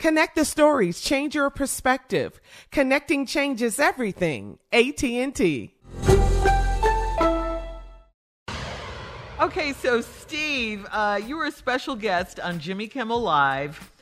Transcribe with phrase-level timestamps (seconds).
[0.00, 2.40] Connect the stories, change your perspective.
[2.70, 4.58] Connecting changes everything.
[4.72, 5.74] AT&T.
[9.40, 13.92] Okay, so Steve, uh, you were a special guest on Jimmy Kimmel Live.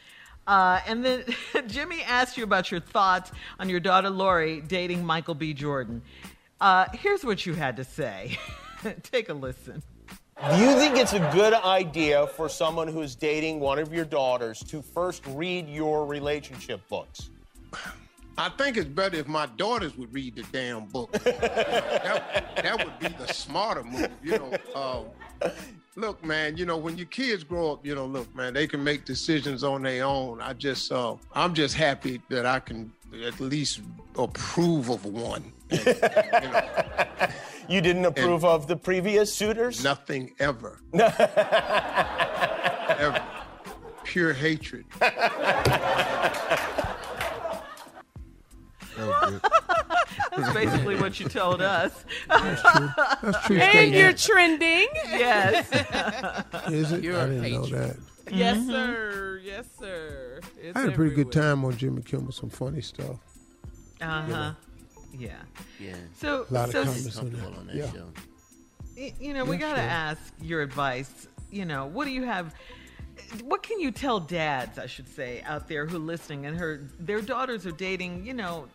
[0.46, 1.24] Uh, and then
[1.66, 5.52] Jimmy asked you about your thoughts on your daughter Lori dating Michael B.
[5.52, 6.02] Jordan.
[6.60, 8.38] Uh, here's what you had to say.
[9.02, 9.82] Take a listen.
[10.46, 14.60] Do you think it's a good idea for someone who's dating one of your daughters
[14.68, 17.30] to first read your relationship books?
[18.36, 21.10] I think it's better if my daughters would read the damn book.
[21.24, 24.52] that, that would be the smarter move, you know.
[24.76, 25.50] Um,
[25.96, 28.84] look, man, you know, when your kids grow up, you know, look, man, they can
[28.84, 30.40] make decisions on their own.
[30.40, 32.92] I just, uh, I'm just happy that I can
[33.24, 33.80] at least
[34.16, 35.52] approve of one.
[35.70, 37.28] And, you know,
[37.68, 39.84] You didn't approve of the previous suitors?
[39.84, 40.80] Nothing ever.
[42.98, 43.22] ever.
[44.04, 44.84] Pure hatred.
[50.36, 52.04] That's basically what you told us.
[52.28, 52.88] That's true.
[53.22, 53.92] That's true And statement.
[53.94, 54.86] you're trending.
[55.10, 55.68] yes.
[56.70, 57.02] Is it?
[57.04, 57.96] You're I a didn't know patriot.
[58.24, 58.32] that.
[58.34, 59.40] Yes, sir.
[59.42, 60.40] Yes, sir.
[60.60, 62.32] It's I had a pretty good time on Jimmy Kimmel.
[62.32, 63.16] Some funny stuff.
[64.00, 64.52] Uh huh.
[65.18, 65.32] Yeah.
[65.80, 65.96] Yeah.
[66.16, 67.58] So, A lot of so comments on Comfortable that.
[67.58, 67.90] on that Yeah.
[67.92, 68.08] show.
[69.20, 69.90] you know, we Yeah, gotta sure.
[69.90, 71.28] ask your advice.
[71.50, 72.54] You know, what do you have?
[73.44, 76.80] What can you tell dads, I should say, out there who are listening and her
[76.98, 78.66] their daughters are dating, you know,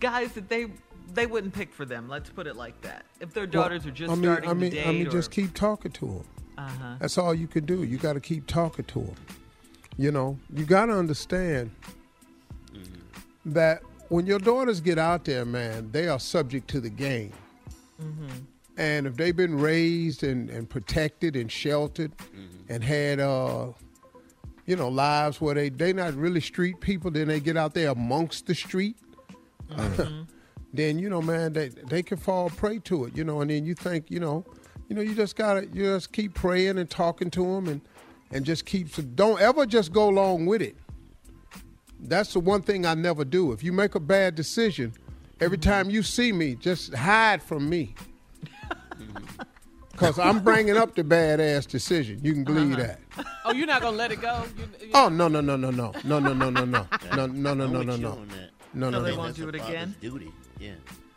[0.00, 0.66] guys that they
[1.14, 2.08] they wouldn't pick for them.
[2.08, 3.04] Let's put it like that.
[3.20, 5.10] If their daughters are just I mean, starting I mean, to date, I mean, or,
[5.10, 6.24] just keep talking to them.
[6.58, 6.96] uh-huh.
[6.98, 7.84] That's all you can do.
[7.84, 9.14] You got to keep talking to them.
[9.96, 11.70] You know, you got to understand
[13.46, 17.32] that when your daughters get out there, man, they are subject to the game.
[18.00, 18.28] Mm-hmm.
[18.78, 22.72] And if they've been raised and, and protected and sheltered mm-hmm.
[22.72, 23.68] and had, uh,
[24.66, 27.90] you know, lives where they they not really street people, then they get out there
[27.90, 28.96] amongst the street.
[29.70, 30.22] Mm-hmm.
[30.74, 33.16] then you know, man, they they can fall prey to it.
[33.16, 34.44] You know, and then you think, you know,
[34.88, 37.80] you know, you just gotta you just keep praying and talking to them and
[38.30, 38.88] and just keep.
[39.14, 40.76] Don't ever just go along with it.
[42.00, 43.52] That's the one thing I never do.
[43.52, 44.92] If you make a bad decision,
[45.40, 45.70] every mm-hmm.
[45.70, 47.94] time you see me, just hide from me.
[49.92, 52.20] Because I'm bringing up the badass decision.
[52.22, 52.96] You can believe uh-huh.
[53.16, 53.26] that.
[53.46, 54.44] Oh, you're not gonna let it go.
[54.54, 55.94] You, you- Oh, no, no, no, no, no.
[56.04, 56.86] No, no, no, no, no.
[57.14, 58.10] No, no, no, I'm no, with no, you no.
[58.10, 58.50] on that.
[58.74, 59.16] No, no, They no.
[59.16, 59.94] won't That's do a it again?
[59.94, 60.32] father's Duty.
[60.60, 60.72] Yeah.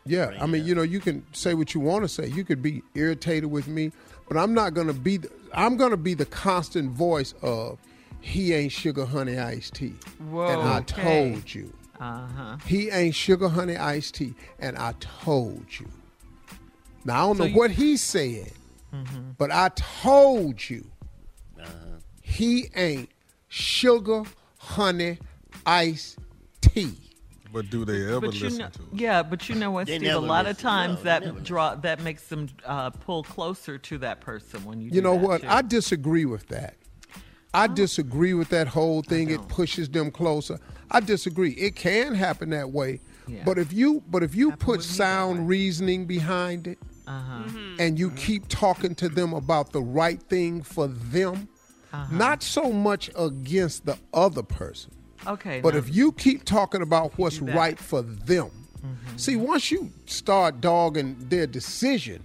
[0.06, 2.26] Yeah, I mean, you know, you can say what you want to say.
[2.26, 3.92] You could be irritated with me,
[4.28, 5.18] but I'm not gonna be.
[5.18, 7.78] The, I'm gonna be the constant voice of
[8.20, 9.94] he ain't sugar honey iced tea,
[10.30, 11.30] Whoa, and I okay.
[11.32, 11.72] told you.
[11.98, 12.56] Uh huh.
[12.66, 15.86] He ain't sugar honey iced tea, and I told you.
[17.04, 18.52] Now I don't So know you- what he said,
[19.38, 20.84] but I told you
[22.22, 23.10] he ain't
[23.48, 24.22] sugar
[24.58, 25.18] honey
[25.66, 26.18] iced
[26.60, 26.94] tea.
[27.52, 28.88] But do they ever But you listen know, to it?
[29.00, 30.10] yeah, but you know what, They Steve?
[30.10, 33.98] A never lot of times No, that draw that makes them uh, pull closer to
[33.98, 34.86] that person when you.
[34.86, 35.40] You do know that, what?
[35.42, 35.48] too.
[35.48, 36.76] I disagree with that.
[37.52, 39.30] I disagree with that whole thing.
[39.30, 40.58] It pushes them closer.
[40.90, 41.50] I disagree.
[41.52, 43.42] It can happen that way, Yeah.
[43.44, 46.78] but if you but if you Happened put with me that sound reasoning behind it,
[47.06, 47.42] Uh-huh.
[47.78, 51.48] and you keep talking to them about the right thing for them,
[52.10, 54.92] not so much against the other person,
[55.26, 57.50] Okay, but now- if you keep talking about what's do that.
[57.50, 57.58] Mm-hmm.
[57.58, 58.50] right for them,
[59.16, 62.24] see, once you start dogging their decision,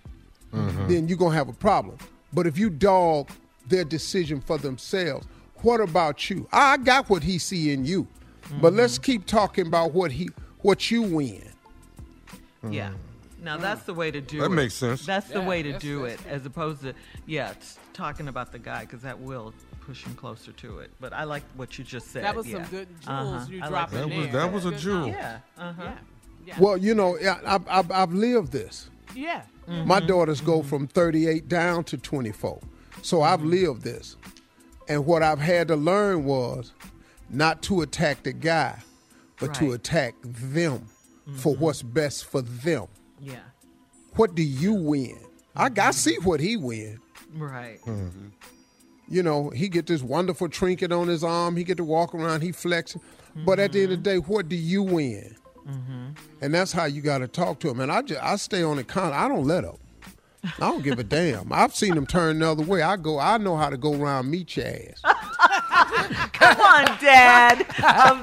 [0.88, 1.98] then you're going to have a problem.
[2.32, 3.30] But if you dog
[3.68, 5.26] their decision for themselves,
[5.58, 6.48] what about you?
[6.52, 8.08] I got what he see in you,
[8.62, 8.78] but Mm-hmm.
[8.78, 10.30] let's keep talking about what he
[10.62, 11.44] what you win.
[12.70, 12.92] Yeah.
[13.42, 14.50] Now that's the way to do That it.
[14.50, 15.06] makes sense.
[15.06, 16.94] That's the Yeah, way to do that's it, as opposed to
[17.28, 20.90] yeah, it's talking about the guy because that will push him closer to it.
[21.00, 22.24] But I like what you just said.
[22.24, 22.64] that was yeah.
[22.64, 23.46] some good jewels Uh-huh.
[23.50, 24.42] you I like dropped That in was- there.
[24.42, 25.08] that was a jewel.
[25.08, 25.38] Yeah.
[25.58, 25.84] Uh-huh.
[25.84, 25.94] Yeah.
[26.48, 26.56] Yeah.
[26.60, 28.90] Well, you know, I- I've, I've, I've lived this.
[29.16, 29.44] yeah.
[29.68, 32.60] My daughters go from 38 down to 24.
[33.02, 33.50] So I've mm-hmm.
[33.50, 34.16] lived this.
[34.88, 36.74] And what I've had to learn was
[37.30, 38.80] not to attack the guy,
[39.40, 40.88] but to attack them
[41.38, 41.64] for mm-hmm.
[41.64, 42.88] what's best for them.
[43.20, 43.40] Yeah.
[44.16, 45.18] What do you win?
[45.56, 45.92] I, I mm-hmm.
[45.92, 47.00] see what he win.
[47.36, 47.80] Right.
[49.08, 51.56] You know, he get this wonderful trinket on his arm.
[51.56, 52.42] He get to walk around.
[52.42, 53.02] He flexing.
[53.36, 55.36] But at the end of the day, what do you win?
[56.42, 57.80] And that's how you got to talk to him.
[57.80, 59.16] And I just I stay on the counter.
[59.16, 59.80] I don't let up.
[60.60, 61.52] I don't give a damn.
[61.52, 62.82] I've seen him turn the other way.
[62.82, 63.20] I go.
[63.20, 65.02] I know how to go around meet your ass.
[66.34, 68.20] Come on, Dad of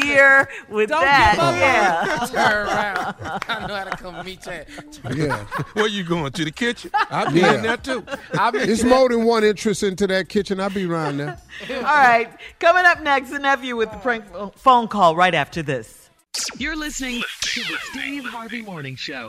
[0.00, 1.32] the year with Don't that.
[1.34, 2.26] give up yeah.
[2.44, 3.14] Turn around.
[3.48, 5.24] I know how to come meet you.
[5.24, 5.44] Yeah,
[5.74, 6.90] Where you going to the kitchen?
[6.94, 7.54] I'll be Yeah.
[7.54, 8.04] in there too.
[8.34, 10.60] I'll be it's more than one interest into that kitchen.
[10.60, 11.38] I'll be around there.
[11.70, 12.28] All right.
[12.60, 14.24] Coming up next, the nephew with the prank
[14.56, 16.10] phone call right after this.
[16.58, 19.28] You're listening to the Steve Harvey Morning Show.